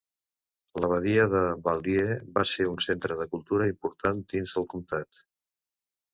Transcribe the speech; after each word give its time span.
L'abadia 0.83 1.25
de 1.33 1.41
Val-Dieu 1.67 2.09
va 2.39 2.45
ser 2.53 2.67
un 2.71 2.81
centre 2.87 3.19
de 3.21 3.29
cultura 3.35 3.69
important 3.75 4.25
dins 4.35 4.57
del 4.59 4.69
comtat. 4.75 5.23